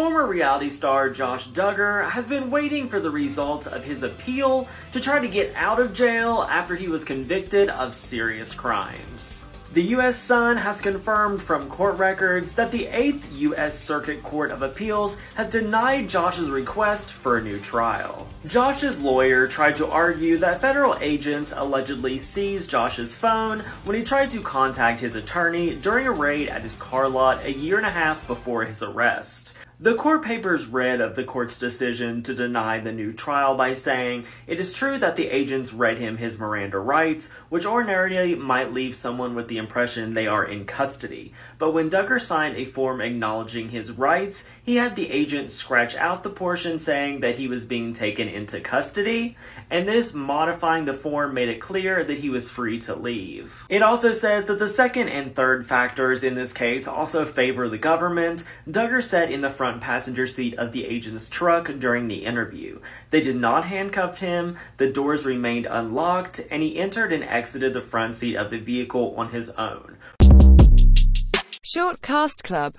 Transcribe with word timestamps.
Former 0.00 0.26
reality 0.26 0.70
star 0.70 1.10
Josh 1.10 1.48
Duggar 1.48 2.08
has 2.08 2.26
been 2.26 2.50
waiting 2.50 2.88
for 2.88 3.00
the 3.00 3.10
results 3.10 3.66
of 3.66 3.84
his 3.84 4.02
appeal 4.02 4.66
to 4.92 4.98
try 4.98 5.18
to 5.18 5.28
get 5.28 5.54
out 5.54 5.78
of 5.78 5.92
jail 5.92 6.46
after 6.48 6.74
he 6.74 6.88
was 6.88 7.04
convicted 7.04 7.68
of 7.68 7.94
serious 7.94 8.54
crimes. 8.54 9.44
The 9.74 9.82
U.S. 9.82 10.16
Sun 10.16 10.56
has 10.56 10.80
confirmed 10.80 11.42
from 11.42 11.68
court 11.68 11.98
records 11.98 12.52
that 12.52 12.72
the 12.72 12.86
8th 12.86 13.26
U.S. 13.40 13.78
Circuit 13.78 14.22
Court 14.22 14.52
of 14.52 14.62
Appeals 14.62 15.18
has 15.34 15.50
denied 15.50 16.08
Josh's 16.08 16.48
request 16.48 17.12
for 17.12 17.36
a 17.36 17.42
new 17.42 17.60
trial. 17.60 18.26
Josh's 18.46 18.98
lawyer 18.98 19.46
tried 19.46 19.74
to 19.76 19.86
argue 19.86 20.38
that 20.38 20.62
federal 20.62 20.96
agents 21.02 21.52
allegedly 21.54 22.16
seized 22.16 22.70
Josh's 22.70 23.14
phone 23.14 23.60
when 23.84 23.96
he 23.96 24.02
tried 24.02 24.30
to 24.30 24.40
contact 24.40 24.98
his 24.98 25.14
attorney 25.14 25.74
during 25.74 26.06
a 26.06 26.12
raid 26.12 26.48
at 26.48 26.62
his 26.62 26.74
car 26.76 27.06
lot 27.06 27.44
a 27.44 27.52
year 27.52 27.76
and 27.76 27.86
a 27.86 27.90
half 27.90 28.26
before 28.26 28.64
his 28.64 28.82
arrest. 28.82 29.54
The 29.82 29.94
court 29.94 30.22
papers 30.22 30.66
read 30.66 31.00
of 31.00 31.16
the 31.16 31.24
court's 31.24 31.56
decision 31.56 32.22
to 32.24 32.34
deny 32.34 32.80
the 32.80 32.92
new 32.92 33.14
trial 33.14 33.54
by 33.54 33.72
saying, 33.72 34.26
It 34.46 34.60
is 34.60 34.74
true 34.74 34.98
that 34.98 35.16
the 35.16 35.28
agents 35.28 35.72
read 35.72 35.96
him 35.96 36.18
his 36.18 36.38
Miranda 36.38 36.78
rights, 36.78 37.30
which 37.48 37.64
ordinarily 37.64 38.34
might 38.34 38.74
leave 38.74 38.94
someone 38.94 39.34
with 39.34 39.48
the 39.48 39.56
impression 39.56 40.12
they 40.12 40.26
are 40.26 40.44
in 40.44 40.66
custody. 40.66 41.32
But 41.56 41.70
when 41.70 41.88
Duggar 41.88 42.20
signed 42.20 42.58
a 42.58 42.66
form 42.66 43.00
acknowledging 43.00 43.70
his 43.70 43.90
rights, 43.90 44.44
he 44.62 44.76
had 44.76 44.96
the 44.96 45.10
agent 45.10 45.50
scratch 45.50 45.96
out 45.96 46.24
the 46.24 46.28
portion 46.28 46.78
saying 46.78 47.20
that 47.20 47.36
he 47.36 47.48
was 47.48 47.64
being 47.64 47.94
taken 47.94 48.28
into 48.28 48.60
custody, 48.60 49.38
and 49.70 49.88
this 49.88 50.12
modifying 50.12 50.84
the 50.84 50.92
form 50.92 51.32
made 51.32 51.48
it 51.48 51.58
clear 51.58 52.04
that 52.04 52.18
he 52.18 52.28
was 52.28 52.50
free 52.50 52.78
to 52.80 52.94
leave. 52.94 53.64
It 53.70 53.82
also 53.82 54.12
says 54.12 54.44
that 54.44 54.58
the 54.58 54.68
second 54.68 55.08
and 55.08 55.34
third 55.34 55.66
factors 55.66 56.22
in 56.22 56.34
this 56.34 56.52
case 56.52 56.86
also 56.86 57.24
favor 57.24 57.66
the 57.66 57.78
government. 57.78 58.44
Duggar 58.68 59.02
sat 59.02 59.32
in 59.32 59.40
the 59.40 59.48
front 59.48 59.69
front 59.70 59.82
passenger 59.82 60.26
seat 60.26 60.58
of 60.58 60.72
the 60.72 60.84
agent's 60.84 61.28
truck 61.28 61.70
during 61.78 62.08
the 62.08 62.24
interview. 62.24 62.80
They 63.10 63.20
did 63.20 63.36
not 63.36 63.66
handcuff 63.66 64.18
him, 64.18 64.56
the 64.78 64.90
doors 64.90 65.24
remained 65.24 65.66
unlocked, 65.66 66.40
and 66.50 66.60
he 66.60 66.76
entered 66.76 67.12
and 67.12 67.22
exited 67.22 67.72
the 67.72 67.80
front 67.80 68.16
seat 68.16 68.34
of 68.34 68.50
the 68.50 68.58
vehicle 68.58 69.14
on 69.16 69.30
his 69.30 69.50
own. 69.50 69.96
Short 71.62 72.02
Cast 72.02 72.42
Club 72.42 72.68